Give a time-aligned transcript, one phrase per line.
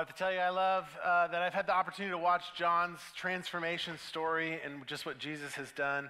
[0.00, 2.54] I have to tell you, I love uh, that I've had the opportunity to watch
[2.56, 6.08] John's transformation story and just what Jesus has done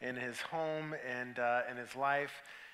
[0.00, 2.32] in his home and uh, in his life.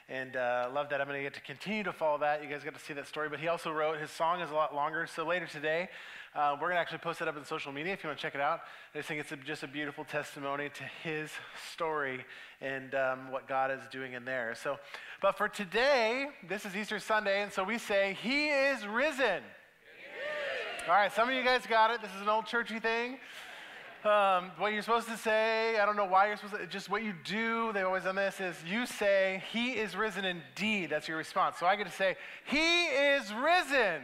[0.09, 2.43] And uh, love that I'm going to get to continue to follow that.
[2.43, 3.29] You guys got to see that story.
[3.29, 5.07] But he also wrote, his song is a lot longer.
[5.07, 5.91] So later today,
[6.35, 8.23] uh, we're going to actually post it up in social media if you want to
[8.23, 8.61] check it out.
[8.95, 11.29] I just think it's a, just a beautiful testimony to his
[11.71, 12.25] story
[12.63, 14.55] and um, what God is doing in there.
[14.55, 14.79] So,
[15.21, 19.43] but for today, this is Easter Sunday, and so we say, He is risen.
[20.89, 22.01] All right, some of you guys got it.
[22.01, 23.19] This is an old churchy thing.
[24.05, 27.03] Um, what you're supposed to say, I don't know why you're supposed to, just what
[27.03, 30.91] you do, they've always done this, is you say, He is risen indeed.
[30.91, 31.57] That's your response.
[31.59, 32.15] So I get to say,
[32.45, 34.03] He is risen.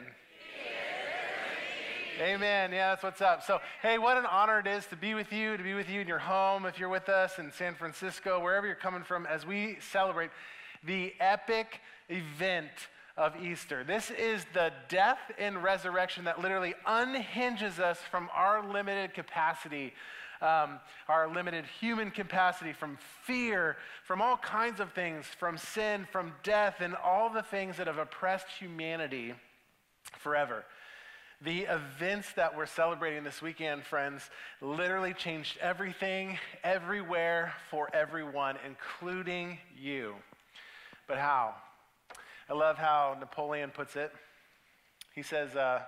[2.20, 2.72] Amen.
[2.72, 3.44] Yeah, that's what's up.
[3.44, 6.00] So, hey, what an honor it is to be with you, to be with you
[6.00, 9.46] in your home, if you're with us in San Francisco, wherever you're coming from, as
[9.46, 10.30] we celebrate
[10.82, 12.72] the epic event
[13.16, 13.84] of Easter.
[13.84, 19.92] This is the death and resurrection that literally unhinges us from our limited capacity.
[20.40, 26.32] Um, our limited human capacity, from fear, from all kinds of things, from sin, from
[26.42, 29.34] death, and all the things that have oppressed humanity
[30.18, 30.64] forever.
[31.44, 39.58] The events that we're celebrating this weekend, friends, literally changed everything, everywhere, for everyone, including
[39.76, 40.14] you.
[41.06, 41.54] But how?
[42.48, 44.12] I love how Napoleon puts it.
[45.14, 45.82] He says, uh,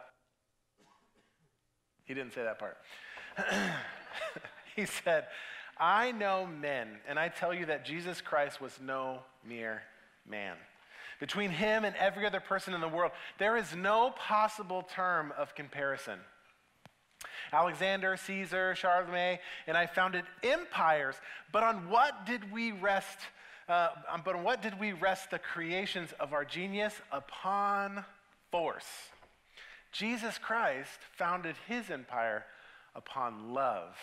[2.04, 2.76] he didn't say that part.
[4.76, 5.26] he said,
[5.78, 9.82] I know men, and I tell you that Jesus Christ was no mere
[10.28, 10.56] man.
[11.20, 15.54] Between him and every other person in the world, there is no possible term of
[15.54, 16.18] comparison.
[17.52, 21.16] Alexander, Caesar, Charlemagne, and I founded empires,
[21.52, 23.18] but on what did we rest?
[23.68, 23.88] Uh,
[24.24, 26.94] but what did we rest the creations of our genius?
[27.10, 28.04] Upon
[28.50, 28.84] force.
[29.92, 32.44] Jesus Christ founded his empire
[32.94, 33.96] upon love.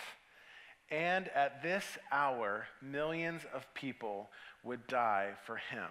[0.89, 4.29] And at this hour, millions of people
[4.63, 5.87] would die for him.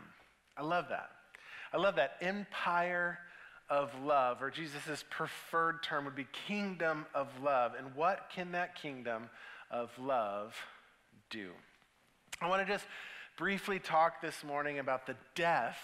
[0.57, 1.11] I love that.
[1.73, 2.17] I love that.
[2.21, 3.19] Empire
[3.71, 7.73] of love, or Jesus' preferred term would be kingdom of love.
[7.79, 9.31] And what can that kingdom
[9.71, 10.55] of love
[11.31, 11.51] do?
[12.41, 12.87] I want to just
[13.41, 15.79] briefly talk this morning about the death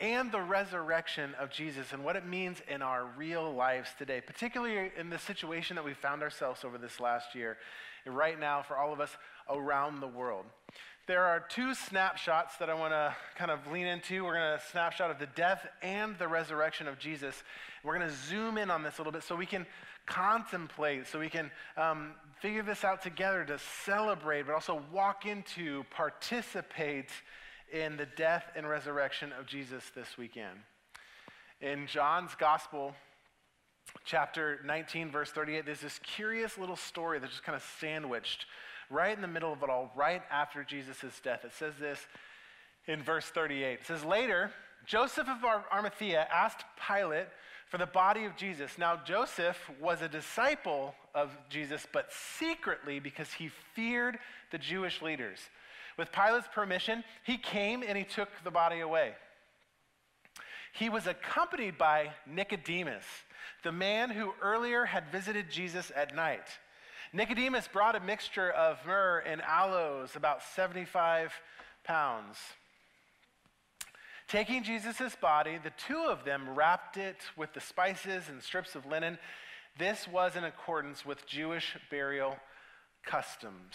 [0.00, 4.90] and the resurrection of Jesus and what it means in our real lives today, particularly
[4.98, 7.58] in the situation that we found ourselves over this last year,
[8.06, 9.10] and right now for all of us
[9.50, 10.46] around the world.
[11.06, 14.24] There are two snapshots that I want to kind of lean into.
[14.24, 17.34] We're going to snapshot of the death and the resurrection of Jesus.
[17.84, 19.66] We're going to zoom in on this a little bit so we can
[20.06, 25.82] contemplate, so we can um, figure this out together to celebrate, but also walk into,
[25.84, 27.08] participate
[27.72, 30.58] in the death and resurrection of Jesus this weekend.
[31.62, 32.92] In John's Gospel,
[34.04, 38.44] chapter 19, verse 38, there's this curious little story that's just kind of sandwiched
[38.90, 41.46] right in the middle of it all, right after Jesus' death.
[41.46, 41.98] It says this
[42.86, 43.72] in verse 38.
[43.80, 44.50] It says, Later,
[44.84, 47.28] Joseph of Arimathea asked Pilate
[47.70, 48.76] for the body of Jesus.
[48.76, 54.18] Now, Joseph was a disciple of Jesus, but secretly because he feared
[54.50, 55.38] the Jewish leaders.
[55.96, 59.12] With Pilate's permission, he came and he took the body away.
[60.72, 63.04] He was accompanied by Nicodemus,
[63.62, 66.48] the man who earlier had visited Jesus at night.
[67.12, 71.32] Nicodemus brought a mixture of myrrh and aloes, about 75
[71.84, 72.38] pounds.
[74.26, 78.84] Taking Jesus' body, the two of them wrapped it with the spices and strips of
[78.86, 79.18] linen.
[79.76, 82.36] This was in accordance with Jewish burial
[83.04, 83.74] customs.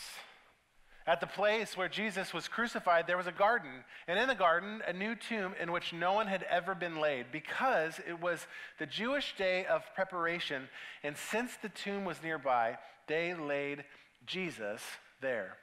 [1.06, 4.82] At the place where Jesus was crucified, there was a garden, and in the garden,
[4.88, 8.46] a new tomb in which no one had ever been laid, because it was
[8.78, 10.70] the Jewish day of preparation,
[11.04, 13.84] and since the tomb was nearby, they laid
[14.26, 14.82] Jesus
[15.20, 15.58] there.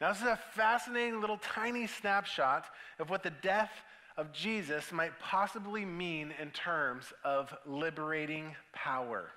[0.00, 2.66] Now, this is a fascinating little tiny snapshot
[2.98, 3.70] of what the death
[4.18, 9.30] of Jesus might possibly mean in terms of liberating power.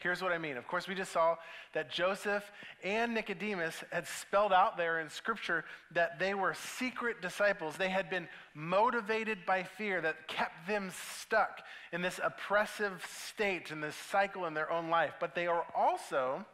[0.00, 0.56] Here's what I mean.
[0.56, 1.36] Of course, we just saw
[1.74, 2.42] that Joseph
[2.82, 7.76] and Nicodemus had spelled out there in Scripture that they were secret disciples.
[7.76, 11.60] They had been motivated by fear that kept them stuck
[11.92, 15.12] in this oppressive state, in this cycle in their own life.
[15.20, 16.46] But they are also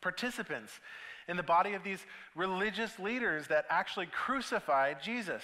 [0.00, 0.72] participants
[1.28, 2.04] in the body of these
[2.34, 5.42] religious leaders that actually crucified Jesus.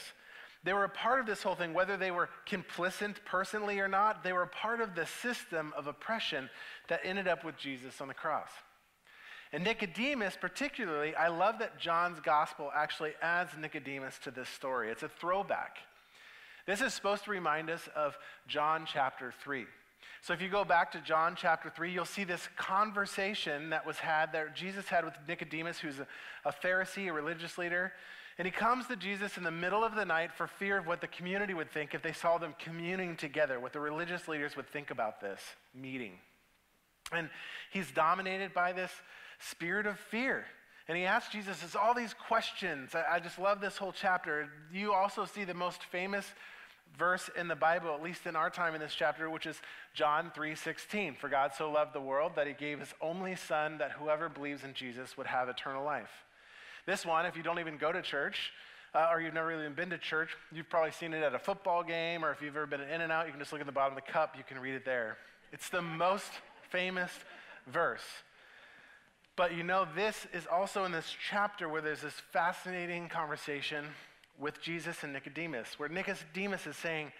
[0.63, 4.23] They were a part of this whole thing, whether they were complicit personally or not,
[4.23, 6.51] they were a part of the system of oppression
[6.89, 8.51] that ended up with Jesus on the cross.
[9.53, 14.91] And Nicodemus, particularly, I love that John's gospel actually adds Nicodemus to this story.
[14.91, 15.79] It's a throwback.
[16.67, 18.17] This is supposed to remind us of
[18.47, 19.67] John chapter 3.
[20.23, 23.97] So if you go back to John chapter 3, you'll see this conversation that was
[23.99, 26.07] had that Jesus had with Nicodemus, who's a,
[26.45, 27.93] a Pharisee, a religious leader.
[28.41, 31.03] And he comes to Jesus in the middle of the night for fear of what
[31.03, 34.67] the community would think if they saw them communing together, what the religious leaders would
[34.67, 35.43] think about this
[35.75, 36.13] meeting.
[37.13, 37.29] And
[37.71, 38.91] he's dominated by this
[39.41, 40.47] spirit of fear.
[40.89, 42.95] And he asks Jesus it's all these questions.
[42.95, 44.49] I, I just love this whole chapter.
[44.73, 46.25] You also see the most famous
[46.99, 49.61] verse in the Bible, at least in our time in this chapter, which is
[49.93, 51.19] John 3:16.
[51.19, 54.65] For God so loved the world that he gave his only son that whoever believes
[54.65, 56.25] in Jesus would have eternal life.
[56.91, 58.51] This one, if you don't even go to church,
[58.97, 61.85] uh, or you've never even been to church, you've probably seen it at a football
[61.85, 63.73] game, or if you've ever been in and out, you can just look at the
[63.73, 65.17] bottom of the cup, you can read it there.
[65.53, 66.33] It's the most
[66.69, 67.13] famous
[67.69, 68.03] verse.
[69.37, 73.85] But you know, this is also in this chapter where there's this fascinating conversation
[74.37, 77.13] with Jesus and Nicodemus, where Nicodemus is saying,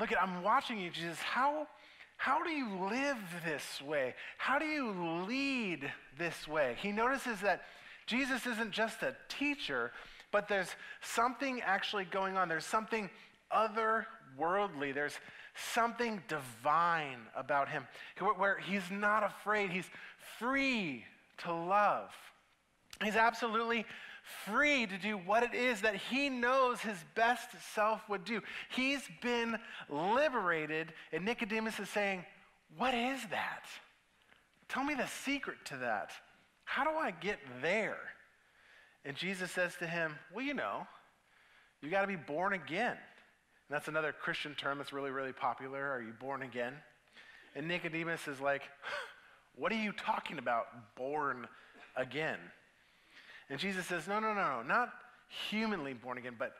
[0.00, 1.20] Look, I'm watching you, Jesus.
[1.20, 1.68] How,
[2.16, 4.16] how do you live this way?
[4.36, 4.90] How do you
[5.28, 6.74] lead this way?
[6.82, 7.62] He notices that
[8.10, 9.92] Jesus isn't just a teacher,
[10.32, 12.48] but there's something actually going on.
[12.48, 13.08] There's something
[13.54, 14.92] otherworldly.
[14.92, 15.14] There's
[15.54, 17.86] something divine about him
[18.36, 19.70] where he's not afraid.
[19.70, 19.88] He's
[20.40, 21.04] free
[21.44, 22.10] to love.
[23.00, 23.86] He's absolutely
[24.44, 28.40] free to do what it is that he knows his best self would do.
[28.70, 29.56] He's been
[29.88, 32.24] liberated, and Nicodemus is saying,
[32.76, 33.66] What is that?
[34.68, 36.10] Tell me the secret to that.
[36.64, 37.98] How do I get there?
[39.04, 40.86] And Jesus says to him, Well, you know,
[41.82, 42.96] you got to be born again.
[42.96, 45.90] And that's another Christian term that's really, really popular.
[45.90, 46.74] Are you born again?
[47.54, 48.62] And Nicodemus is like,
[49.56, 50.66] what are you talking about,
[50.96, 51.46] born
[51.96, 52.38] again?
[53.48, 54.90] And Jesus says, No, no, no, not
[55.48, 56.52] humanly born again, but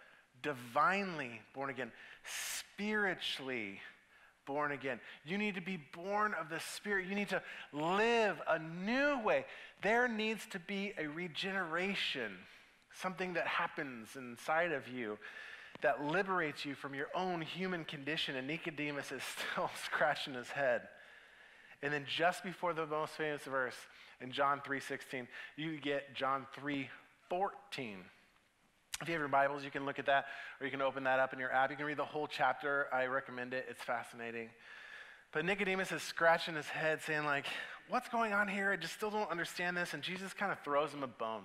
[0.42, 1.92] divinely born again,
[2.24, 3.80] spiritually
[4.46, 4.98] born again.
[5.24, 7.06] You need to be born of the Spirit.
[7.06, 7.42] You need to
[7.72, 9.44] live a new way.
[9.82, 12.32] There needs to be a regeneration,
[12.94, 15.18] something that happens inside of you
[15.82, 18.36] that liberates you from your own human condition.
[18.36, 19.22] And Nicodemus is
[19.52, 20.82] still scratching his head.
[21.82, 23.76] And then just before the most famous verse
[24.20, 28.04] in John 3:16, you get John 3:14.
[29.00, 30.26] If you have your Bibles, you can look at that,
[30.60, 31.70] or you can open that up in your app.
[31.70, 32.86] You can read the whole chapter.
[32.92, 33.64] I recommend it.
[33.70, 34.50] It's fascinating.
[35.32, 37.46] But Nicodemus is scratching his head, saying, like,
[37.90, 38.70] what's going on here?
[38.70, 39.94] I just still don't understand this.
[39.94, 41.42] And Jesus kind of throws him a bone.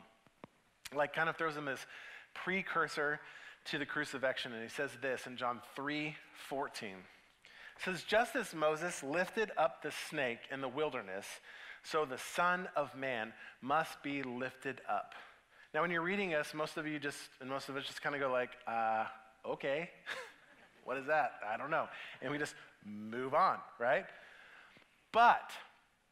[0.95, 1.86] Like, kind of throws him this
[2.33, 3.19] precursor
[3.65, 4.53] to the crucifixion.
[4.53, 6.15] And he says this in John 3
[6.50, 6.95] 14
[7.83, 11.25] says, Just as Moses lifted up the snake in the wilderness,
[11.83, 15.13] so the Son of Man must be lifted up.
[15.74, 18.15] Now, when you're reading us, most of you just, and most of us just kind
[18.15, 19.06] of go like, uh,
[19.45, 19.89] okay,
[20.86, 21.33] what is that?
[21.48, 21.88] I don't know.
[22.22, 22.55] And we just
[22.86, 24.05] move on, right?
[25.12, 25.51] But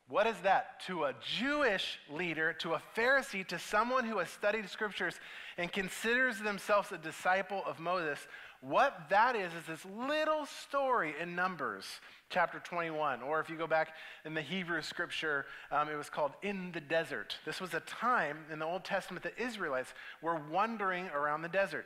[0.10, 0.82] what is that?
[0.88, 5.16] To a Jewish leader, to a Pharisee, to someone who has studied scriptures
[5.58, 8.20] and considers themselves a disciple of Moses,
[8.60, 11.86] what that is, is this little story in Numbers
[12.30, 13.22] chapter 21.
[13.22, 16.80] Or if you go back in the Hebrew scripture, um, it was called In the
[16.80, 17.38] Desert.
[17.46, 21.86] This was a time in the Old Testament that Israelites were wandering around the desert.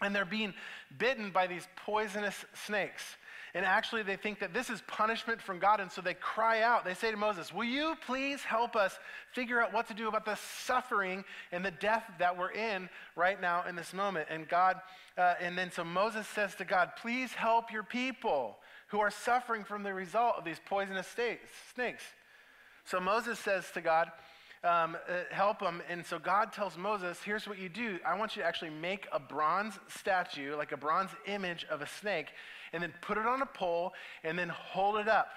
[0.00, 0.54] And they're being
[0.98, 3.02] bitten by these poisonous snakes.
[3.54, 5.80] And actually, they think that this is punishment from God.
[5.80, 6.84] And so they cry out.
[6.84, 8.98] They say to Moses, Will you please help us
[9.32, 13.40] figure out what to do about the suffering and the death that we're in right
[13.40, 14.28] now in this moment?
[14.30, 14.80] And God,
[15.18, 19.64] uh, and then so Moses says to God, Please help your people who are suffering
[19.64, 21.06] from the result of these poisonous
[21.74, 22.02] snakes.
[22.84, 24.10] So Moses says to God,
[24.62, 25.82] um, uh, help them.
[25.88, 27.98] And so God tells Moses, here's what you do.
[28.06, 31.86] I want you to actually make a bronze statue, like a bronze image of a
[31.86, 32.26] snake,
[32.72, 35.28] and then put it on a pole and then hold it up.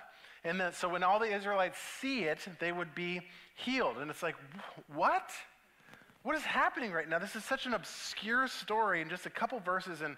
[0.43, 3.21] And then, so when all the Israelites see it, they would be
[3.55, 3.97] healed.
[3.97, 4.35] And it's like,
[4.93, 5.31] what?
[6.23, 7.19] What is happening right now?
[7.19, 10.17] This is such an obscure story in just a couple verses in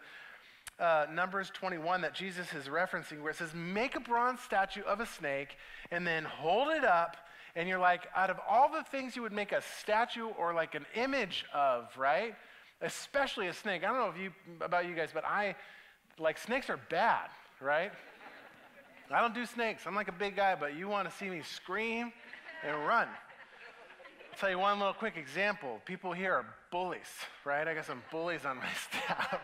[0.80, 5.00] uh, Numbers 21 that Jesus is referencing, where it says, Make a bronze statue of
[5.00, 5.58] a snake
[5.92, 7.18] and then hold it up.
[7.56, 10.76] And you're like, out of all the things you would make a statue or like
[10.76, 12.36] an image of, right?
[12.82, 13.84] Especially a snake.
[13.84, 14.32] I don't know if you,
[14.62, 15.56] about you guys, but I,
[16.20, 17.30] like snakes are bad,
[17.62, 17.92] right?
[19.10, 19.84] I don't do snakes.
[19.86, 22.12] I'm like a big guy, but you want to see me scream
[22.66, 23.08] and run.
[23.08, 25.80] I'll tell you one little quick example.
[25.86, 27.08] People here are bullies,
[27.46, 27.66] right?
[27.66, 29.40] I got some bullies on my staff.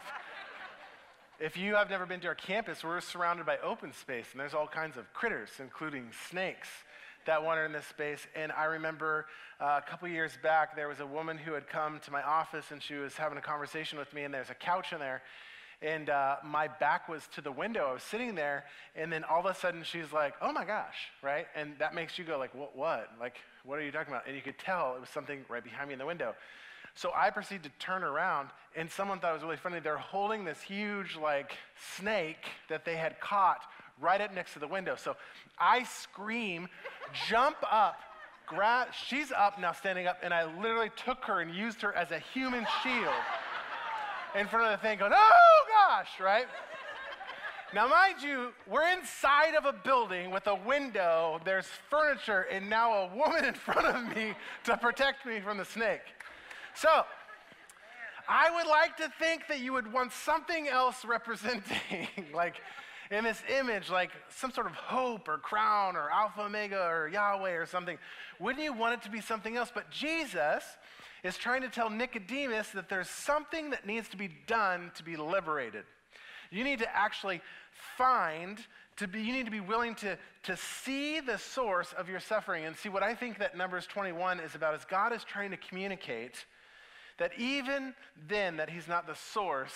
[1.39, 4.53] if you have never been to our campus, we're surrounded by open space, and there's
[4.53, 6.67] all kinds of critters, including snakes
[7.25, 8.25] that wander in this space.
[8.35, 9.25] And I remember
[9.59, 12.71] uh, a couple years back, there was a woman who had come to my office,
[12.71, 15.21] and she was having a conversation with me, and there's a couch in there.
[15.81, 17.87] and uh, my back was to the window.
[17.89, 21.09] I was sitting there, and then all of a sudden she's like, "Oh my gosh!"
[21.23, 22.75] Right, and that makes you go like, "What?
[22.75, 23.09] What?
[23.19, 25.87] Like, what are you talking about?" And you could tell it was something right behind
[25.87, 26.35] me in the window.
[26.93, 29.79] So I proceeded to turn around, and someone thought it was really funny.
[29.79, 31.57] They're holding this huge like
[31.97, 33.61] snake that they had caught
[34.01, 34.95] right up next to the window.
[34.95, 35.15] So
[35.59, 36.67] I scream,
[37.27, 37.99] jump up.
[38.47, 42.11] Grab, she's up now, standing up, and I literally took her and used her as
[42.11, 43.13] a human shield
[44.37, 46.47] in front of the thing going, oh gosh, right?
[47.73, 53.03] Now, mind you, we're inside of a building with a window, there's furniture, and now
[53.03, 54.33] a woman in front of me
[54.65, 56.01] to protect me from the snake.
[56.75, 57.05] So,
[58.27, 62.55] I would like to think that you would want something else representing, like
[63.11, 67.51] in this image, like some sort of hope or crown or Alpha Omega or Yahweh
[67.51, 67.97] or something.
[68.39, 69.69] Wouldn't you want it to be something else?
[69.73, 70.63] But Jesus
[71.23, 75.17] is trying to tell Nicodemus that there's something that needs to be done to be
[75.17, 75.83] liberated.
[76.51, 77.41] You need to actually
[77.97, 78.59] find,
[78.97, 82.65] to be, you need to be willing to, to see the source of your suffering.
[82.65, 85.57] And see, what I think that Numbers 21 is about is God is trying to
[85.57, 86.45] communicate
[87.19, 87.93] that even
[88.27, 89.75] then, that He's not the source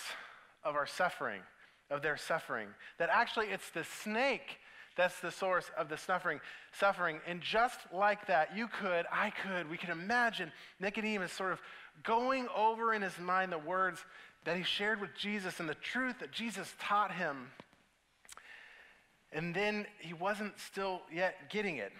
[0.64, 1.40] of our suffering,
[1.90, 2.68] of their suffering.
[2.98, 4.58] That actually it's the snake
[4.96, 6.40] that's the source of the suffering.
[6.72, 10.50] Suffering, and just like that, you could, I could, we could imagine
[10.80, 11.60] Nicodemus sort of
[12.02, 14.04] going over in his mind the words
[14.44, 17.50] that he shared with Jesus and the truth that Jesus taught him.
[19.32, 21.92] And then he wasn't still yet getting it,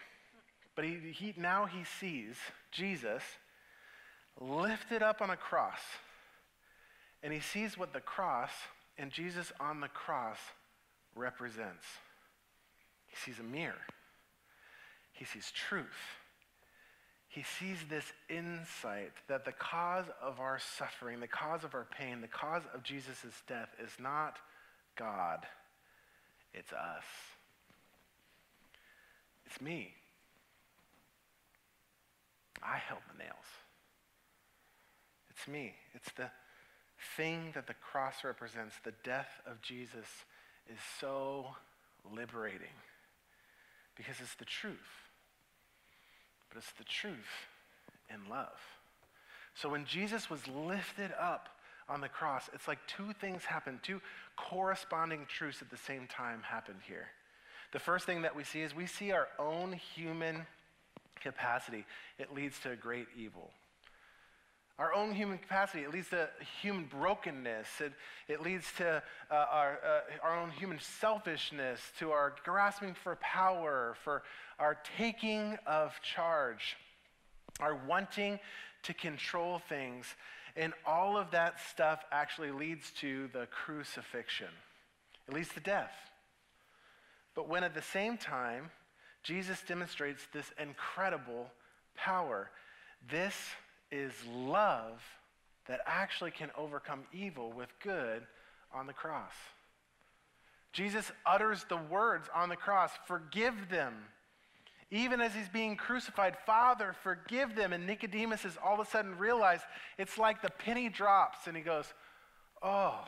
[0.75, 2.37] but he, he now he sees
[2.73, 3.23] Jesus
[4.41, 5.81] lifted up on a cross,
[7.23, 8.51] and he sees what the cross
[8.99, 10.39] and Jesus on the cross
[11.15, 11.85] represents.
[13.07, 13.75] He sees a mirror.
[15.13, 15.87] He sees truth.
[17.29, 22.21] He sees this insight that the cause of our suffering, the cause of our pain,
[22.21, 24.39] the cause of Jesus' death is not
[24.97, 25.47] God,
[26.55, 27.05] it's us.
[29.45, 29.93] It's me.
[32.63, 33.35] I held the nails.
[35.31, 35.75] It's me.
[35.95, 36.31] It's the
[37.17, 38.75] thing that the cross represents.
[38.85, 40.07] The death of Jesus
[40.73, 41.47] is so
[42.15, 42.75] liberating
[43.97, 44.75] because it's the truth.
[46.49, 47.49] But it's the truth
[48.13, 48.61] in love.
[49.55, 51.49] So when Jesus was lifted up
[51.89, 54.01] on the cross, it's like two things happened, two
[54.37, 57.09] corresponding truths at the same time happened here.
[57.73, 60.47] The first thing that we see is we see our own human
[61.21, 61.85] capacity.
[62.19, 63.51] It leads to a great evil
[64.79, 65.85] our own human capacity.
[65.85, 66.29] It leads to
[66.61, 67.67] human brokenness.
[67.81, 67.93] It,
[68.29, 73.97] it leads to uh, our, uh, our own human selfishness, to our grasping for power,
[74.05, 74.23] for
[74.59, 76.77] our taking of charge,
[77.61, 78.39] our wanting
[78.83, 80.07] to control things.
[80.57, 84.49] And all of that stuff actually leads to the crucifixion.
[85.29, 85.93] It leads to death.
[87.35, 88.71] But when at the same time,
[89.23, 91.51] Jesus demonstrates this incredible
[91.97, 92.51] power,
[93.11, 93.35] this
[93.91, 95.03] is love
[95.69, 98.23] that actually can overcome evil with good
[98.73, 99.35] on the cross.
[100.73, 103.95] Jesus utters the words on the cross, forgive them.
[104.91, 107.73] Even as he's being crucified, Father, forgive them.
[107.73, 109.65] And Nicodemus has all of a sudden realized
[109.99, 111.87] it's like the penny drops, and he goes,
[112.63, 113.01] Oh.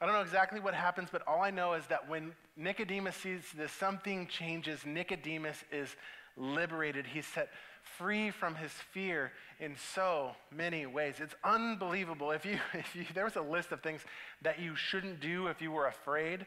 [0.00, 3.42] I don't know exactly what happens, but all I know is that when Nicodemus sees
[3.56, 4.84] this, something changes.
[4.84, 5.96] Nicodemus is
[6.36, 7.06] liberated.
[7.06, 7.50] He's set
[7.98, 11.16] free from his fear in so many ways.
[11.20, 12.30] It's unbelievable.
[12.30, 14.00] If you, if you, there was a list of things
[14.42, 16.46] that you shouldn't do if you were afraid,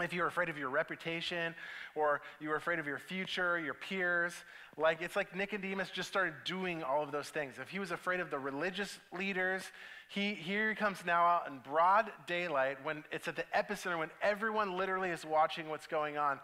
[0.00, 1.54] if you were afraid of your reputation
[1.94, 4.32] or you were afraid of your future, your peers,
[4.76, 7.54] like it's like Nicodemus just started doing all of those things.
[7.60, 9.62] If he was afraid of the religious leaders,
[10.08, 14.10] he here he comes now out in broad daylight when it's at the epicenter when
[14.22, 16.38] everyone literally is watching what's going on.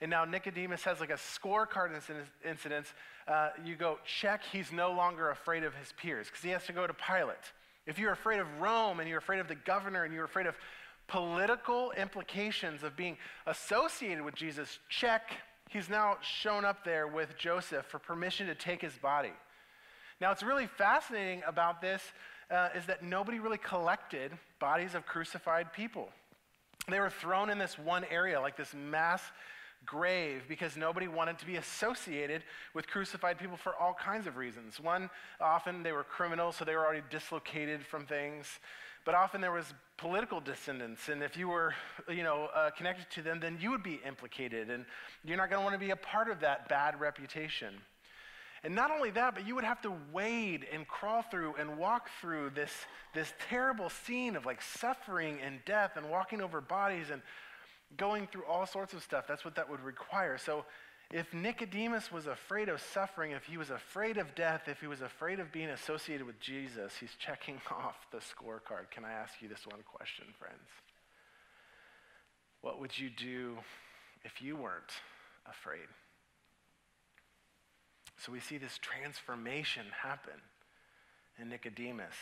[0.00, 2.10] And now Nicodemus has like a scorecard in this
[2.44, 2.92] incidents.
[3.28, 6.72] Uh, you go, check, he's no longer afraid of his peers because he has to
[6.72, 7.36] go to Pilate.
[7.86, 10.56] If you're afraid of Rome and you're afraid of the governor and you're afraid of
[11.06, 15.32] political implications of being associated with Jesus, check,
[15.68, 19.32] he's now shown up there with Joseph for permission to take his body.
[20.20, 22.02] Now, what's really fascinating about this
[22.50, 26.08] uh, is that nobody really collected bodies of crucified people.
[26.88, 29.22] They were thrown in this one area, like this mass
[29.86, 32.42] grave because nobody wanted to be associated
[32.74, 34.78] with crucified people for all kinds of reasons.
[34.78, 35.10] One,
[35.40, 38.46] often they were criminals, so they were already dislocated from things.
[39.04, 41.74] But often there was political descendants, and if you were,
[42.08, 44.84] you know, uh, connected to them, then you would be implicated, and
[45.24, 47.74] you're not going to want to be a part of that bad reputation.
[48.62, 52.10] And not only that, but you would have to wade and crawl through and walk
[52.20, 52.70] through this,
[53.14, 57.22] this terrible scene of like suffering and death and walking over bodies and
[57.96, 59.26] going through all sorts of stuff.
[59.26, 60.38] That's what that would require.
[60.38, 60.64] So
[61.12, 65.00] if Nicodemus was afraid of suffering, if he was afraid of death, if he was
[65.00, 68.90] afraid of being associated with Jesus, he's checking off the scorecard.
[68.90, 70.68] Can I ask you this one question, friends?
[72.60, 73.58] What would you do
[74.24, 74.92] if you weren't
[75.46, 75.88] afraid?
[78.18, 80.40] So we see this transformation happen
[81.40, 82.14] in Nicodemus.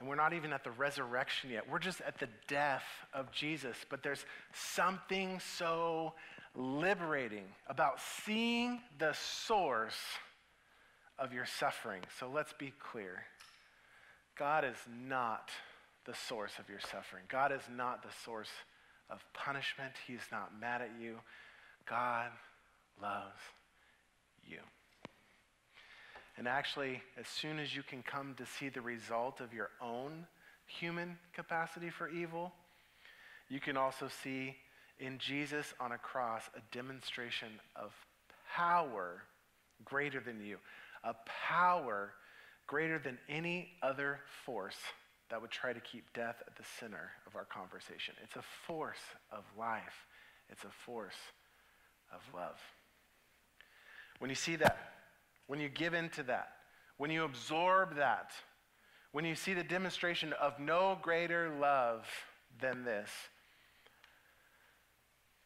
[0.00, 1.68] And we're not even at the resurrection yet.
[1.68, 3.76] We're just at the death of Jesus.
[3.88, 6.14] But there's something so
[6.56, 10.00] liberating about seeing the source
[11.18, 12.00] of your suffering.
[12.18, 13.22] So let's be clear
[14.38, 15.50] God is not
[16.06, 18.48] the source of your suffering, God is not the source
[19.10, 19.92] of punishment.
[20.06, 21.16] He's not mad at you.
[21.88, 22.30] God
[23.02, 23.40] loves
[24.46, 24.58] you.
[26.36, 30.26] And actually, as soon as you can come to see the result of your own
[30.66, 32.52] human capacity for evil,
[33.48, 34.56] you can also see
[34.98, 37.92] in Jesus on a cross a demonstration of
[38.54, 39.22] power
[39.84, 40.58] greater than you,
[41.04, 41.14] a
[41.48, 42.12] power
[42.66, 44.76] greater than any other force
[45.30, 48.14] that would try to keep death at the center of our conversation.
[48.22, 49.00] It's a force
[49.32, 50.06] of life,
[50.48, 51.18] it's a force
[52.12, 52.58] of love.
[54.18, 54.92] When you see that,
[55.50, 56.50] when you give into that,
[56.96, 58.30] when you absorb that,
[59.10, 62.06] when you see the demonstration of no greater love
[62.60, 63.10] than this,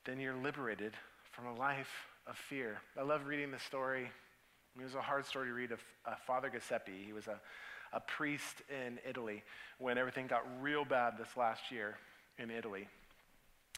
[0.04, 0.92] then you're liberated
[1.33, 1.88] from a life
[2.26, 2.83] of fear.
[3.00, 4.11] I love reading the story.
[4.79, 7.02] It was a hard story to read of uh, Father Giuseppe.
[7.07, 7.40] He was a,
[7.94, 9.42] a priest in Italy
[9.79, 11.96] when everything got real bad this last year
[12.38, 12.88] in Italy.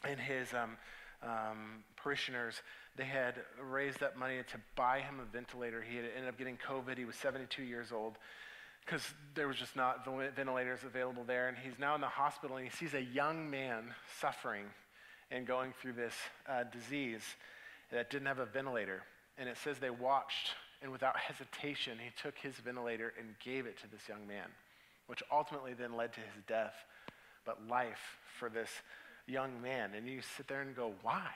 [0.03, 0.75] And his um,
[1.23, 2.61] um, parishioners,
[2.95, 5.81] they had raised up money to buy him a ventilator.
[5.81, 6.97] He had ended up getting COVID.
[6.97, 8.17] He was 72 years old
[8.85, 9.03] because
[9.35, 11.47] there was just not ventilators available there.
[11.49, 14.65] And he's now in the hospital and he sees a young man suffering
[15.29, 16.13] and going through this
[16.47, 17.21] uh, disease
[17.91, 19.03] that didn't have a ventilator.
[19.37, 20.51] And it says they watched,
[20.81, 24.47] and without hesitation, he took his ventilator and gave it to this young man,
[25.07, 26.73] which ultimately then led to his death,
[27.45, 28.69] but life for this
[29.27, 29.91] young man.
[29.95, 31.27] And you sit there and go, why?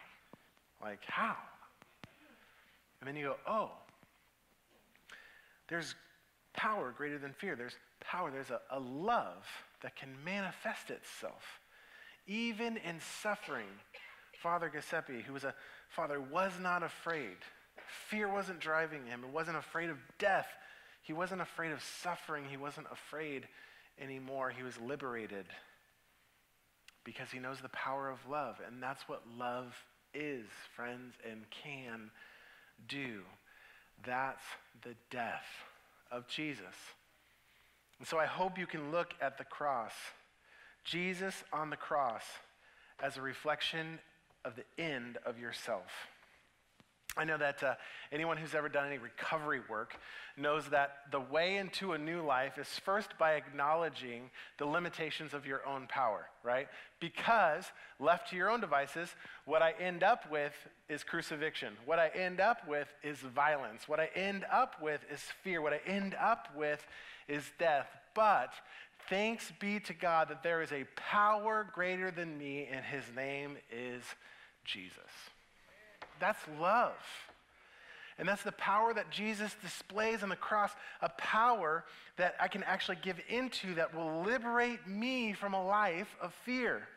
[0.82, 1.36] Like, how?
[3.00, 3.72] And then you go, oh,
[5.68, 5.96] there's
[6.54, 7.56] power greater than fear.
[7.56, 9.46] There's power, there's a, a love
[9.82, 11.60] that can manifest itself.
[12.28, 13.68] Even in suffering,
[14.42, 15.54] Father Giuseppe, who was a
[15.90, 17.38] father, was not afraid.
[18.10, 19.22] Fear wasn't driving him.
[19.26, 20.48] He wasn't afraid of death.
[21.02, 22.46] He wasn't afraid of suffering.
[22.50, 23.48] He wasn't afraid
[24.00, 24.52] anymore.
[24.52, 25.46] He was liberated
[27.04, 28.56] because he knows the power of love.
[28.66, 29.74] And that's what love
[30.14, 32.12] is, friends, and can
[32.88, 33.22] do.
[34.06, 34.44] That's
[34.84, 35.46] the death
[36.12, 36.76] of Jesus.
[38.00, 39.94] And so I hope you can look at the cross,
[40.84, 42.24] Jesus on the cross,
[43.02, 44.00] as a reflection
[44.44, 45.92] of the end of yourself.
[47.18, 47.76] I know that uh,
[48.14, 49.98] anyone who's ever done any recovery work
[50.38, 55.46] knows that the way into a new life is first by acknowledging the limitations of
[55.46, 56.70] your own power, right?
[57.02, 57.66] Because
[58.00, 59.10] left to your own devices,
[59.44, 60.54] what I end up with
[60.88, 61.74] is crucifixion.
[61.86, 63.90] What I end up with is violence.
[63.90, 65.62] What I end up with is fear.
[65.62, 66.82] What I end up with
[67.28, 67.88] is death.
[68.16, 68.54] But
[69.10, 73.58] thanks be to God that there is a power greater than me, and his name
[73.70, 74.04] is
[74.64, 74.96] Jesus.
[76.22, 76.94] That's love.
[78.18, 81.84] And that's the power that Jesus displays on the cross, a power
[82.18, 86.88] that I can actually give into that will liberate me from a life of fear.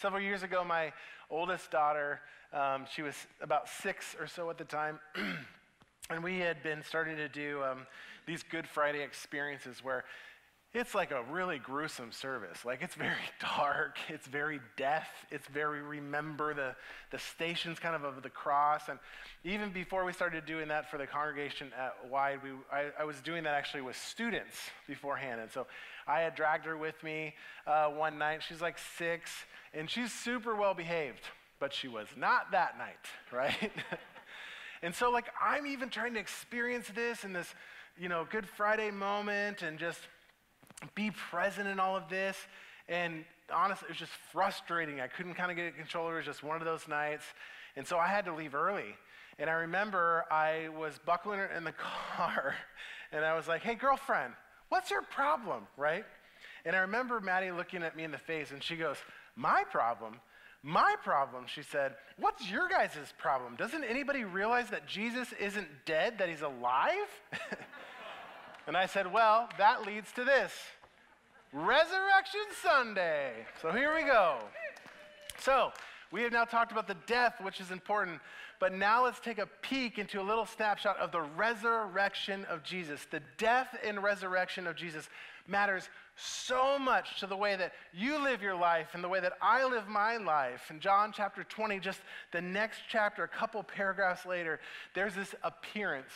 [0.00, 0.92] Several years ago, my
[1.30, 2.20] oldest daughter,
[2.54, 4.98] um, she was about six or so at the time,
[6.10, 7.86] and we had been starting to do um,
[8.26, 10.04] these Good Friday experiences where
[10.72, 12.64] it's like a really gruesome service.
[12.64, 13.14] Like it's very
[13.56, 16.76] dark, it's very death, it's very remember the,
[17.10, 18.82] the stations kind of of the cross.
[18.88, 18.98] And
[19.42, 23.20] even before we started doing that for the congregation at Wide, we, I, I was
[23.20, 24.54] doing that actually with students
[24.86, 25.40] beforehand.
[25.40, 25.66] And so
[26.06, 27.34] I had dragged her with me
[27.66, 28.42] uh, one night.
[28.48, 29.32] She's like six,
[29.74, 31.24] and she's super well behaved,
[31.58, 32.94] but she was not that night,
[33.32, 33.72] right?
[34.82, 37.52] and so like I'm even trying to experience this in this,
[37.98, 39.98] you know, Good Friday moment and just
[40.94, 42.36] be present in all of this.
[42.88, 45.00] And honestly, it was just frustrating.
[45.00, 46.10] I couldn't kind of get control.
[46.10, 47.24] It was just one of those nights.
[47.76, 48.96] And so I had to leave early.
[49.38, 51.72] And I remember I was buckling in the
[52.16, 52.54] car
[53.12, 54.34] and I was like, hey, girlfriend,
[54.68, 56.04] what's your problem, right?
[56.64, 58.96] And I remember Maddie looking at me in the face and she goes,
[59.36, 60.16] my problem?
[60.62, 63.56] My problem, she said, what's your guys' problem?
[63.56, 67.08] Doesn't anybody realize that Jesus isn't dead, that he's alive?
[68.70, 70.52] and I said, well, that leads to this
[71.52, 73.32] Resurrection Sunday.
[73.60, 74.36] So here we go.
[75.40, 75.72] So,
[76.12, 78.20] we have now talked about the death, which is important,
[78.60, 83.08] but now let's take a peek into a little snapshot of the resurrection of Jesus.
[83.10, 85.08] The death and resurrection of Jesus
[85.48, 89.32] matters so much to the way that you live your life and the way that
[89.42, 90.70] I live my life.
[90.70, 94.60] In John chapter 20, just the next chapter, a couple paragraphs later,
[94.94, 96.12] there's this appearance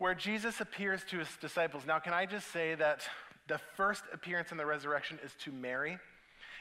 [0.00, 1.84] where Jesus appears to his disciples.
[1.86, 3.02] Now, can I just say that
[3.48, 5.98] the first appearance in the resurrection is to Mary,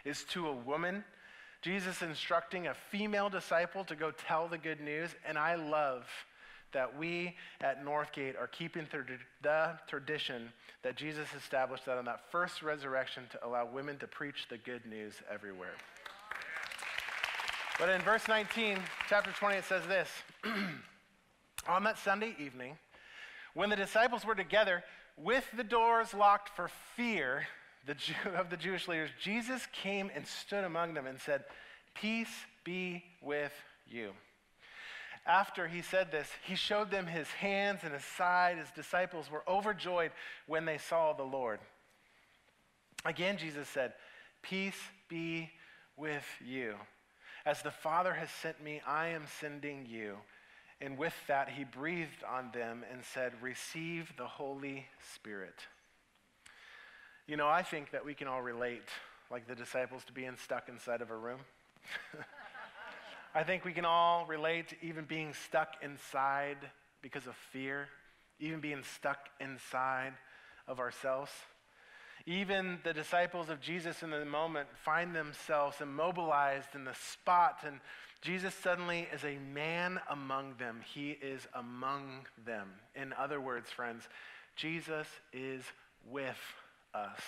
[0.04, 1.06] is to a woman.
[1.62, 6.06] Jesus instructing a female disciple to go tell the good news, and I love
[6.74, 8.86] that we at Northgate are keeping
[9.42, 10.52] the tradition
[10.84, 14.86] that Jesus established that on that first resurrection to allow women to preach the good
[14.86, 15.76] news everywhere.
[17.80, 20.10] But in verse 19, chapter 20, it says this
[21.70, 22.78] On that Sunday evening,
[23.60, 24.82] when the disciples were together
[25.18, 27.46] with the doors locked for fear
[27.86, 31.44] the Jew, of the Jewish leaders, Jesus came and stood among them and said,
[31.94, 32.32] Peace
[32.64, 33.52] be with
[33.86, 34.12] you.
[35.26, 38.58] After he said this, he showed them his hands and his side.
[38.58, 40.12] His disciples were overjoyed
[40.48, 41.60] when they saw the Lord.
[43.04, 43.92] Again, Jesus said,
[44.42, 45.50] Peace be
[45.98, 46.76] with you.
[47.46, 50.16] As the Father has sent me, I am sending you.
[50.82, 55.68] And with that, he breathed on them and said, Receive the Holy Spirit.
[57.28, 58.88] You know, I think that we can all relate,
[59.30, 61.42] like the disciples, to being stuck inside of a room.
[63.36, 66.58] I think we can all relate to even being stuck inside
[67.02, 67.88] because of fear,
[68.40, 70.14] even being stuck inside
[70.68, 71.32] of ourselves.
[72.26, 77.80] Even the disciples of Jesus in the moment find themselves immobilized in the spot, and
[78.22, 80.82] Jesus suddenly is a man among them.
[80.94, 82.68] He is among them.
[82.96, 84.04] In other words, friends,
[84.56, 85.64] Jesus is
[86.10, 86.40] with
[86.94, 87.22] us.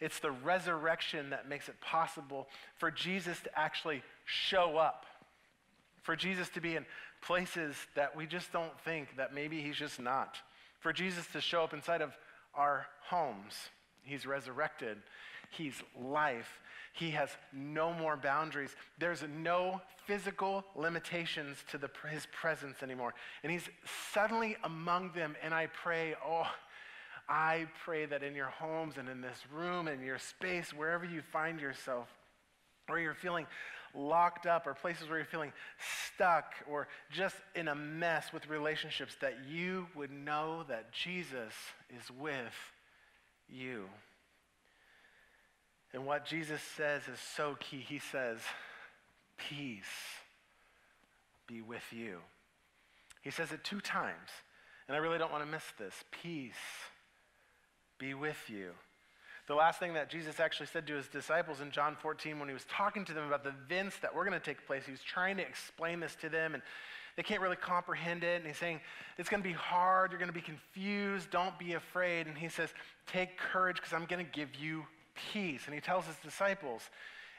[0.00, 5.06] It's the resurrection that makes it possible for Jesus to actually show up,
[6.02, 6.84] for Jesus to be in
[7.24, 10.36] places that we just don't think that maybe he's just not,
[10.80, 12.12] for Jesus to show up inside of
[12.54, 13.54] our homes.
[14.02, 14.98] He's resurrected.
[15.50, 16.60] He's life.
[16.92, 18.74] He has no more boundaries.
[18.98, 23.14] There's no physical limitations to the, his presence anymore.
[23.42, 23.68] And he's
[24.12, 25.34] suddenly among them.
[25.42, 26.46] And I pray, oh,
[27.28, 31.22] I pray that in your homes and in this room and your space, wherever you
[31.22, 32.08] find yourself,
[32.88, 33.46] or you're feeling
[33.94, 35.52] locked up, or places where you're feeling
[36.14, 41.52] stuck, or just in a mess with relationships, that you would know that Jesus
[41.90, 42.54] is with
[43.48, 43.84] you.
[45.92, 47.84] And what Jesus says is so key.
[47.86, 48.38] He says,
[49.36, 49.84] Peace
[51.46, 52.18] be with you.
[53.22, 54.30] He says it two times.
[54.88, 55.94] And I really don't want to miss this.
[56.10, 56.52] Peace
[57.98, 58.70] be with you.
[59.48, 62.54] The last thing that Jesus actually said to his disciples in John 14 when he
[62.54, 65.02] was talking to them about the events that were going to take place, he was
[65.02, 66.62] trying to explain this to them, and
[67.16, 68.36] they can't really comprehend it.
[68.36, 68.80] And he's saying,
[69.18, 70.10] It's going to be hard.
[70.10, 71.30] You're going to be confused.
[71.30, 72.26] Don't be afraid.
[72.28, 72.70] And he says,
[73.06, 75.62] Take courage because I'm going to give you peace.
[75.66, 76.82] And he tells his disciples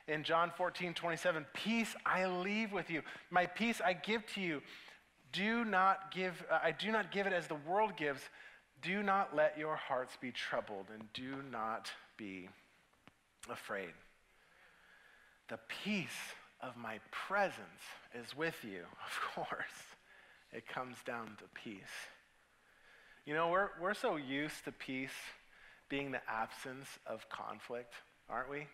[0.08, 3.02] in John 14, 27, Peace I leave with you.
[3.30, 4.62] My peace I give to you.
[5.32, 8.22] Do not give, uh, I do not give it as the world gives.
[8.82, 12.50] Do not let your hearts be troubled and do not be
[13.50, 13.94] afraid.
[15.50, 17.84] The peace of my presence
[18.14, 18.84] is with you.
[19.06, 19.96] Of course,
[20.52, 21.82] it comes down to peace.
[23.26, 25.12] You know, we're, we're so used to peace
[25.94, 27.94] being the absence of conflict,
[28.28, 28.66] aren't we?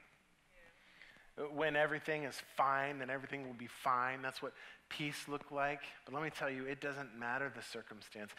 [1.54, 4.22] When everything is fine, then everything will be fine.
[4.22, 4.54] That's what
[4.88, 5.82] peace look like.
[6.06, 8.32] But let me tell you, it doesn't matter the circumstance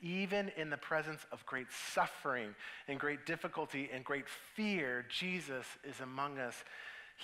[0.00, 2.54] even in the presence of great suffering
[2.86, 6.54] and great difficulty and great fear, Jesus is among us.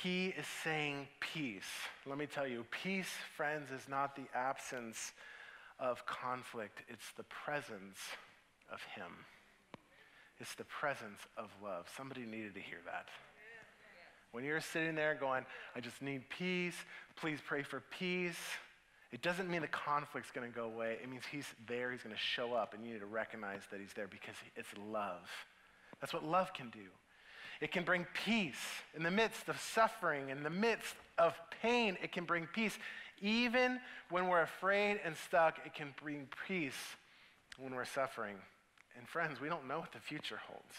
[0.02, 1.70] He is saying peace.
[2.04, 5.12] Let me tell you, peace, friends, is not the absence
[5.78, 7.98] of conflict, it's the presence
[8.72, 9.12] of Him.
[10.40, 11.86] It's the presence of love.
[11.96, 13.08] Somebody needed to hear that.
[14.32, 16.74] When you're sitting there going, I just need peace,
[17.14, 18.40] please pray for peace.
[19.12, 20.98] It doesn't mean the conflict's going to go away.
[21.00, 23.78] It means he's there, he's going to show up, and you need to recognize that
[23.78, 25.30] he's there because it's love.
[26.00, 26.90] That's what love can do.
[27.60, 28.58] It can bring peace
[28.96, 31.96] in the midst of suffering, in the midst of pain.
[32.02, 32.76] It can bring peace.
[33.22, 33.78] Even
[34.10, 36.74] when we're afraid and stuck, it can bring peace
[37.56, 38.34] when we're suffering.
[38.96, 40.76] And friends, we don't know what the future holds.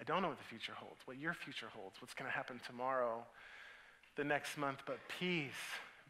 [0.00, 2.60] I don't know what the future holds, what your future holds, what's going to happen
[2.64, 3.24] tomorrow
[4.16, 5.52] the next month, but peace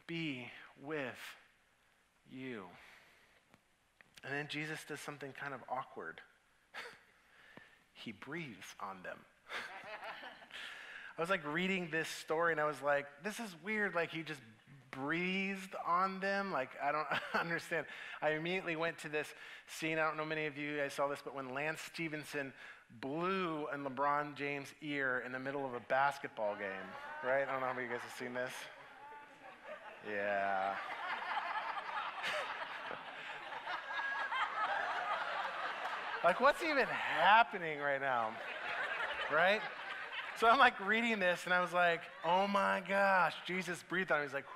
[0.07, 0.51] be
[0.83, 1.19] with
[2.31, 2.65] you.
[4.25, 6.21] And then Jesus does something kind of awkward.
[7.93, 9.19] he breathes on them.
[11.19, 13.95] I was like reading this story and I was like, this is weird.
[13.95, 14.41] Like he just
[15.01, 16.53] breathed on them.
[16.53, 17.07] Like I don't
[17.41, 17.87] understand.
[18.23, 19.27] I immediately went to this
[19.67, 19.99] scene.
[19.99, 22.53] I don't know many of you guys saw this, but when Lance Stephenson
[23.01, 26.69] blew in LeBron James' ear in the middle of a basketball game,
[27.25, 27.47] right?
[27.49, 28.53] I don't know how many of you guys have seen this.
[30.11, 30.75] Yeah.
[36.25, 38.31] like, what's even happening right now?
[39.33, 39.61] Right?
[40.41, 44.21] So I'm like reading this, and I was like, oh my gosh, Jesus breathed on
[44.21, 44.27] me.
[44.27, 44.47] He's like,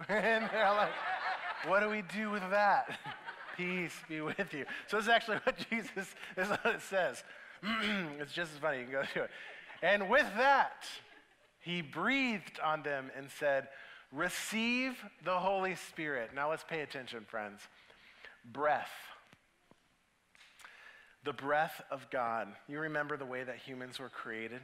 [0.08, 0.92] and they're like,
[1.66, 2.98] what do we do with that?
[3.56, 4.64] Peace be with you.
[4.88, 7.22] So this is actually what Jesus, this is what it says.
[8.20, 8.78] it's just as funny.
[8.78, 9.30] You can go through it.
[9.82, 10.84] And with that,
[11.60, 13.68] he breathed on them and said,
[14.12, 16.30] Receive the Holy Spirit.
[16.34, 17.60] Now let's pay attention, friends.
[18.44, 18.90] Breath.
[21.24, 22.48] The breath of God.
[22.68, 24.60] You remember the way that humans were created?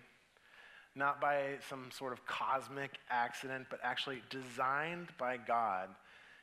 [0.94, 5.88] Not by some sort of cosmic accident, but actually designed by God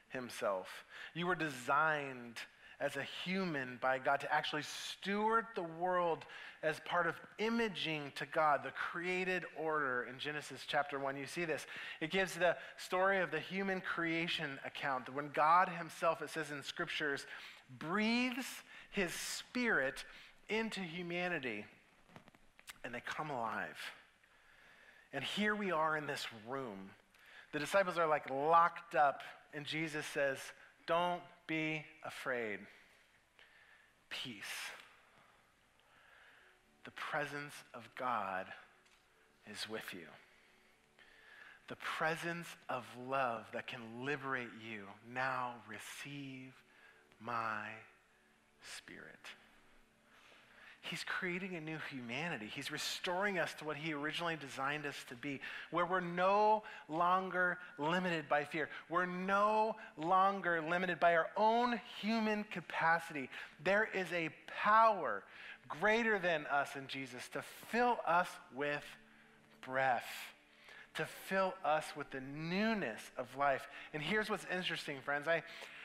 [0.09, 0.67] Himself.
[1.13, 2.37] You were designed
[2.79, 6.25] as a human by God to actually steward the world
[6.63, 11.17] as part of imaging to God, the created order in Genesis chapter 1.
[11.17, 11.65] You see this.
[12.01, 15.13] It gives the story of the human creation account.
[15.13, 17.25] When God Himself, it says in scriptures,
[17.79, 18.45] breathes
[18.91, 20.05] His Spirit
[20.49, 21.65] into humanity
[22.83, 23.77] and they come alive.
[25.13, 26.91] And here we are in this room.
[27.53, 29.21] The disciples are like locked up,
[29.53, 30.37] and Jesus says,
[30.85, 32.59] Don't be afraid.
[34.09, 34.43] Peace.
[36.85, 38.45] The presence of God
[39.51, 40.07] is with you.
[41.67, 44.83] The presence of love that can liberate you.
[45.13, 46.53] Now receive
[47.19, 47.67] my
[48.77, 49.19] spirit.
[50.89, 52.49] He's creating a new humanity.
[52.53, 57.57] He's restoring us to what He originally designed us to be, where we're no longer
[57.77, 58.69] limited by fear.
[58.89, 63.29] We're no longer limited by our own human capacity.
[63.63, 64.29] There is a
[64.63, 65.23] power
[65.67, 68.83] greater than us in Jesus to fill us with
[69.65, 70.07] breath,
[70.95, 73.67] to fill us with the newness of life.
[73.93, 75.27] And here's what's interesting, friends.
[75.27, 75.43] I,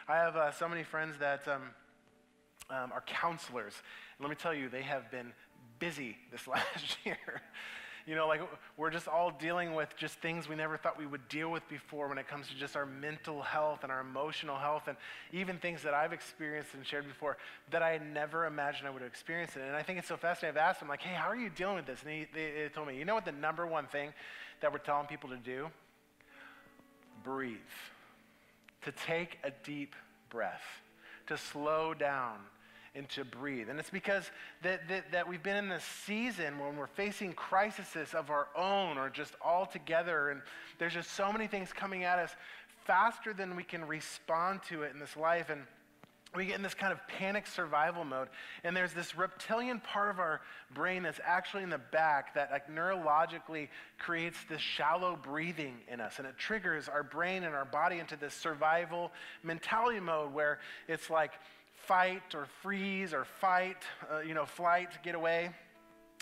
[0.08, 1.46] I have uh, so many friends that.
[1.48, 1.62] Um,
[2.70, 3.74] um, are counselors.
[4.18, 5.32] And let me tell you, they have been
[5.78, 7.16] busy this last year.
[8.06, 8.40] you know, like
[8.76, 12.08] we're just all dealing with just things we never thought we would deal with before
[12.08, 14.96] when it comes to just our mental health and our emotional health, and
[15.32, 17.36] even things that I've experienced and shared before
[17.70, 19.62] that I never imagined I would have experienced it.
[19.62, 20.58] And I think it's so fascinating.
[20.58, 22.02] I've asked them, like, hey, how are you dealing with this?
[22.02, 24.12] And he, they, they told me, you know what the number one thing
[24.60, 25.68] that we're telling people to do?
[27.22, 27.56] Breathe.
[28.82, 29.94] To take a deep
[30.28, 30.81] breath,
[31.32, 32.36] to slow down
[32.94, 33.70] and to breathe.
[33.70, 34.30] And it's because
[34.62, 38.98] that, that, that we've been in this season when we're facing crises of our own
[38.98, 40.42] or just all together, and
[40.78, 42.36] there's just so many things coming at us
[42.84, 45.48] faster than we can respond to it in this life.
[45.48, 45.62] And
[46.34, 48.28] we get in this kind of panic survival mode.
[48.64, 50.40] And there's this reptilian part of our
[50.74, 53.68] brain that's actually in the back that like neurologically
[53.98, 56.18] creates this shallow breathing in us.
[56.18, 61.10] And it triggers our brain and our body into this survival mentality mode where it's
[61.10, 61.32] like,
[61.86, 63.78] fight or freeze or fight,
[64.12, 65.50] uh, you know, flight, get away.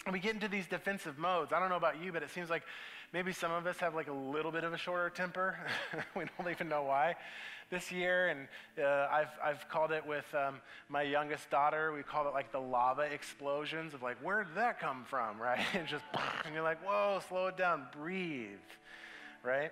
[0.07, 1.53] And we get into these defensive modes.
[1.53, 2.63] I don't know about you, but it seems like
[3.13, 5.59] maybe some of us have like a little bit of a shorter temper.
[6.17, 7.17] we don't even know why
[7.71, 8.29] this year.
[8.29, 8.49] And
[8.83, 12.61] uh, I've, I've called it with um, my youngest daughter, we call it like the
[12.61, 15.61] lava explosions of like, where did that come from, right?
[15.75, 16.05] and just,
[16.45, 18.49] and you're like, whoa, slow it down, breathe,
[19.43, 19.71] right?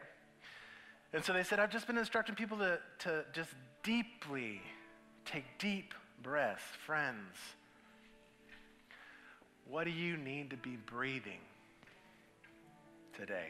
[1.12, 3.50] And so they said, I've just been instructing people to, to just
[3.82, 4.60] deeply
[5.30, 6.62] Take deep breaths.
[6.86, 7.36] Friends,
[9.68, 11.40] what do you need to be breathing
[13.18, 13.48] today?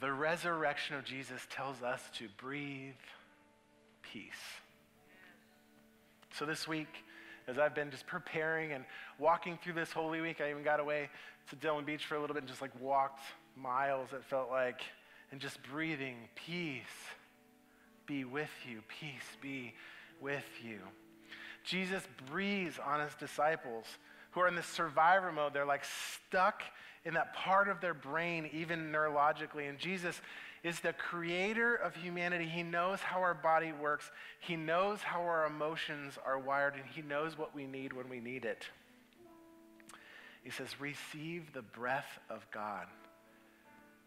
[0.00, 2.94] The resurrection of Jesus tells us to breathe
[4.02, 4.32] peace.
[6.32, 6.88] So this week,
[7.46, 8.84] as I've been just preparing and
[9.18, 11.10] walking through this Holy Week, I even got away
[11.50, 13.20] to Dillon Beach for a little bit and just like walked
[13.56, 14.80] miles, it felt like,
[15.30, 16.82] and just breathing peace
[18.06, 18.80] be with you.
[19.00, 19.74] Peace be
[20.20, 20.78] with you.
[21.64, 23.86] Jesus breathes on his disciples
[24.34, 25.54] who are in this survivor mode.
[25.54, 26.62] They're like stuck
[27.04, 29.68] in that part of their brain, even neurologically.
[29.68, 30.20] And Jesus
[30.64, 32.46] is the creator of humanity.
[32.46, 37.02] He knows how our body works, He knows how our emotions are wired, and He
[37.02, 38.66] knows what we need when we need it.
[40.42, 42.86] He says, Receive the breath of God.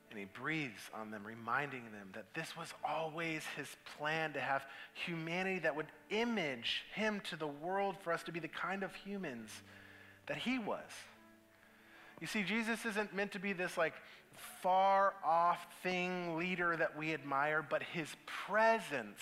[0.10, 4.66] And he breathes on them, reminding them that this was always his plan to have
[4.94, 8.96] humanity that would image him to the world for us to be the kind of
[8.96, 9.50] humans
[10.28, 10.84] that he was.
[12.22, 13.94] You see, Jesus isn't meant to be this like
[14.62, 19.20] far off thing leader that we admire, but his presence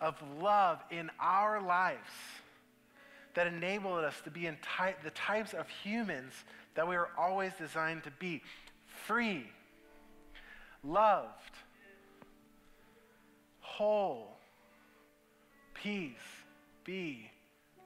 [0.00, 1.98] of love in our lives
[3.34, 6.32] that enabled us to be in ty- the types of humans
[6.74, 8.42] that we were always designed to be
[9.06, 9.46] free,
[10.82, 11.56] loved,
[13.60, 14.36] whole,
[15.74, 16.12] peace
[16.84, 17.30] be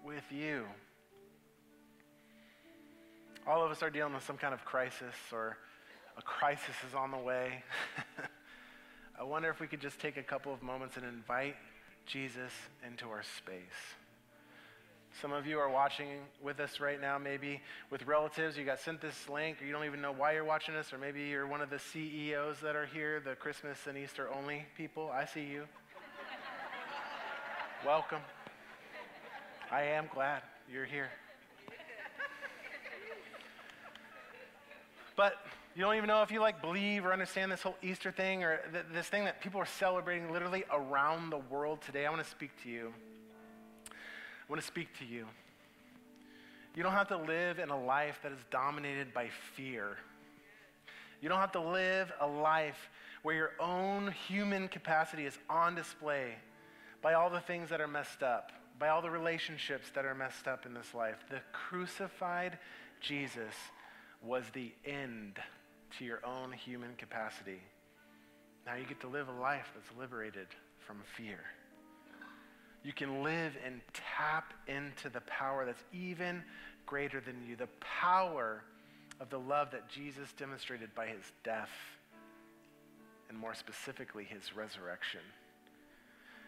[0.05, 0.65] with you.
[3.49, 5.57] All of us are dealing with some kind of crisis or
[6.19, 7.65] a crisis is on the way.
[9.19, 11.57] I wonder if we could just take a couple of moments and invite
[12.05, 12.53] Jesus
[12.87, 13.97] into our space.
[15.23, 16.09] Some of you are watching
[16.43, 18.59] with us right now, maybe with relatives.
[18.59, 20.99] You got sent this link, or you don't even know why you're watching this, or
[20.99, 25.11] maybe you're one of the CEOs that are here, the Christmas and Easter only people.
[25.11, 25.65] I see you.
[27.87, 28.21] Welcome.
[29.73, 31.09] I am glad you're here.
[35.19, 35.35] But
[35.75, 38.61] you don't even know if you like believe or understand this whole Easter thing or
[38.73, 42.07] th- this thing that people are celebrating literally around the world today.
[42.07, 42.95] I want to speak to you.
[43.89, 45.27] I want to speak to you.
[46.77, 49.97] You don't have to live in a life that is dominated by fear.
[51.21, 52.89] You don't have to live a life
[53.25, 56.37] where your own human capacity is on display
[57.03, 60.47] by all the things that are messed up, by all the relationships that are messed
[60.47, 61.17] up in this life.
[61.29, 62.57] The crucified
[63.01, 63.55] Jesus
[64.23, 65.39] was the end
[65.99, 67.61] to your own human capacity.
[68.67, 70.49] Now you get to live a life that's liberated
[70.87, 71.41] from fear.
[72.85, 76.43] You can live and tap into the power that's even
[76.87, 78.63] greater than you, the power
[79.21, 81.71] of the love that Jesus demonstrated by his death,
[83.29, 85.21] and more specifically, his resurrection.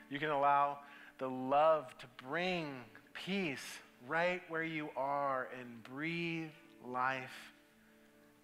[0.08, 0.78] You can allow
[1.18, 3.78] the love to bring peace
[4.08, 6.50] right where you are and breathe
[6.86, 7.52] life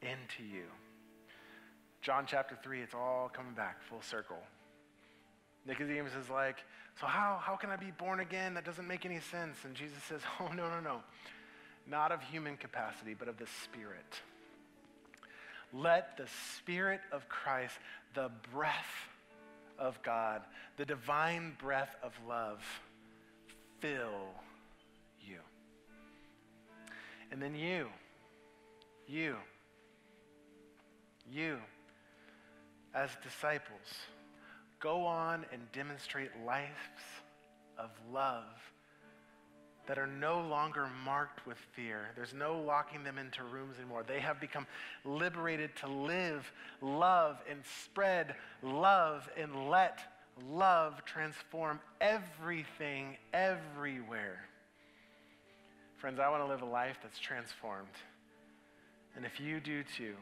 [0.07, 0.64] into you.
[2.03, 4.38] John chapter 3, it's all coming back full circle.
[5.66, 6.59] Nicodemus is like,
[7.01, 8.55] So how, how can I be born again?
[8.55, 9.57] That doesn't make any sense.
[9.64, 11.01] And Jesus says, Oh, no, no, no.
[11.88, 14.21] Not of human capacity, but of the Spirit.
[15.73, 17.75] Let the Spirit of Christ,
[18.14, 18.73] the breath
[19.79, 20.42] of God,
[20.77, 22.64] the divine breath of love,
[23.81, 24.31] fill
[25.21, 25.38] you.
[27.31, 27.88] And then you,
[29.07, 29.37] you,
[31.32, 31.58] you,
[32.94, 34.06] as disciples,
[34.80, 36.70] go on and demonstrate lives
[37.78, 38.44] of love
[39.86, 42.08] that are no longer marked with fear.
[42.16, 44.04] There's no locking them into rooms anymore.
[44.06, 44.66] They have become
[45.04, 50.00] liberated to live, love, and spread love and let
[50.50, 54.40] love transform everything everywhere.
[55.98, 57.88] Friends, I want to live a life that's transformed.
[59.16, 60.14] And if you do too,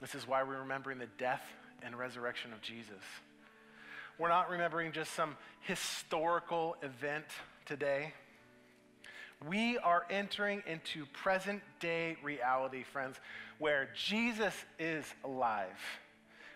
[0.00, 1.42] this is why we're remembering the death
[1.82, 3.02] and resurrection of Jesus.
[4.18, 7.26] We're not remembering just some historical event
[7.66, 8.12] today.
[9.48, 13.16] We are entering into present day reality, friends,
[13.58, 15.78] where Jesus is alive,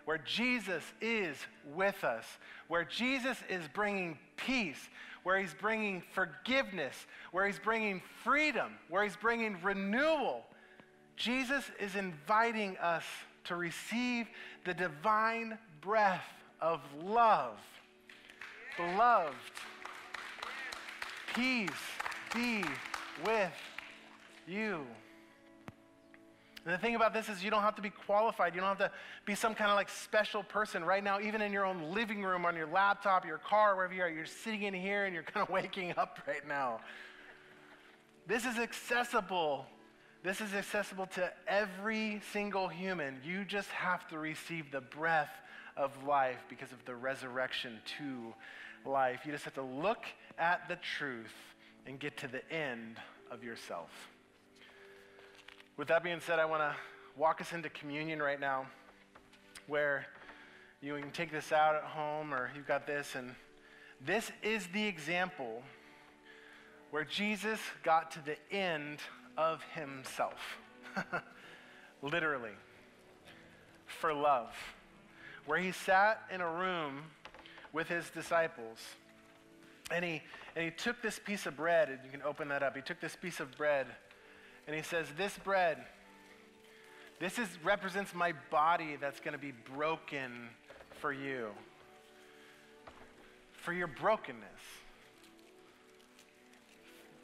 [0.04, 1.36] where Jesus is
[1.74, 2.24] with us,
[2.68, 4.88] where Jesus is bringing peace,
[5.22, 6.94] where he's bringing forgiveness,
[7.32, 10.44] where he's bringing freedom, where he's bringing renewal.
[11.16, 13.04] Jesus is inviting us
[13.48, 14.26] to receive
[14.64, 16.24] the divine breath
[16.60, 17.58] of love.
[18.76, 19.34] Beloved,
[21.34, 21.70] peace
[22.34, 22.64] be
[23.24, 23.52] with
[24.46, 24.86] you.
[26.64, 28.54] And the thing about this is, you don't have to be qualified.
[28.54, 28.90] You don't have to
[29.24, 30.84] be some kind of like special person.
[30.84, 34.02] Right now, even in your own living room, on your laptop, your car, wherever you
[34.02, 36.80] are, you're sitting in here and you're kind of waking up right now.
[38.26, 39.64] This is accessible
[40.22, 43.20] this is accessible to every single human.
[43.24, 45.30] You just have to receive the breath
[45.76, 48.34] of life because of the resurrection to
[48.88, 49.20] life.
[49.24, 50.04] You just have to look
[50.38, 51.34] at the truth
[51.86, 52.96] and get to the end
[53.30, 53.90] of yourself.
[55.76, 56.74] With that being said, I want to
[57.16, 58.66] walk us into communion right now
[59.68, 60.06] where
[60.80, 63.34] you can take this out at home or you've got this and
[64.04, 65.62] this is the example
[66.90, 68.98] where Jesus got to the end
[69.38, 70.58] of himself.
[72.02, 72.50] Literally.
[73.86, 74.54] For love.
[75.46, 77.04] Where he sat in a room
[77.72, 78.78] with his disciples
[79.90, 80.20] and he,
[80.54, 82.76] and he took this piece of bread, and you can open that up.
[82.76, 83.86] He took this piece of bread
[84.66, 85.78] and he says, This bread,
[87.20, 90.50] This is, represents my body that's going to be broken
[91.00, 91.48] for you,
[93.52, 94.44] for your brokenness,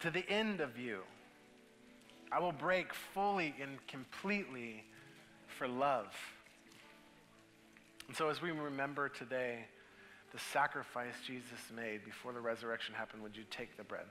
[0.01, 1.01] to the end of you.
[2.35, 4.83] I will break fully and completely
[5.47, 6.13] for love.
[8.09, 9.67] And so, as we remember today
[10.33, 14.07] the sacrifice Jesus made before the resurrection happened, would you take the bread?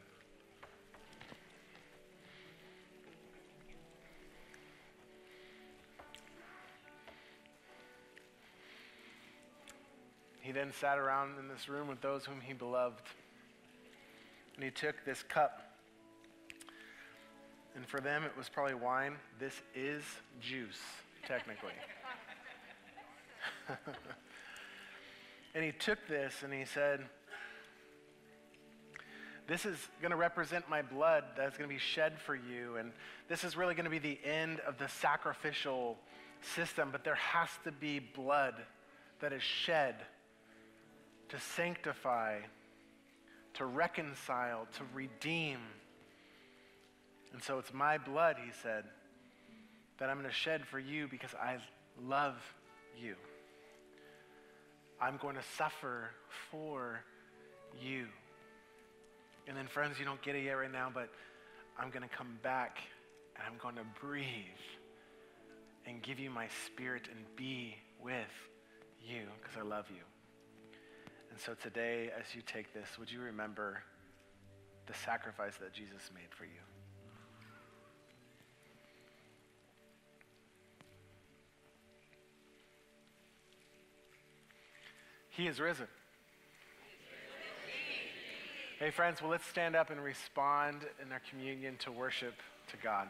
[10.39, 13.03] He then sat around in this room with those whom he beloved.
[14.55, 15.72] And he took this cup.
[17.75, 19.15] And for them, it was probably wine.
[19.39, 20.03] This is
[20.39, 20.81] juice,
[21.27, 21.73] technically.
[25.55, 27.01] and he took this and he said,
[29.47, 32.77] This is going to represent my blood that's going to be shed for you.
[32.77, 32.91] And
[33.27, 35.97] this is really going to be the end of the sacrificial
[36.41, 36.89] system.
[36.91, 38.55] But there has to be blood
[39.19, 39.95] that is shed
[41.29, 42.39] to sanctify,
[43.55, 45.57] to reconcile, to redeem.
[47.33, 48.85] And so it's my blood, he said,
[49.99, 51.57] that I'm going to shed for you because I
[52.01, 52.35] love
[52.97, 53.15] you.
[55.01, 56.09] I'm going to suffer
[56.51, 56.99] for
[57.81, 58.05] you.
[59.47, 61.09] And then, friends, you don't get it yet right now, but
[61.77, 62.77] I'm going to come back
[63.35, 64.25] and I'm going to breathe
[65.85, 68.15] and give you my spirit and be with
[69.01, 70.03] you because I love you.
[71.31, 73.81] And so today, as you take this, would you remember
[74.85, 76.72] the sacrifice that Jesus made for you?
[85.35, 85.87] He is risen.
[88.77, 92.35] Hey, friends, well, let's stand up and respond in our communion to worship
[92.69, 93.07] to God.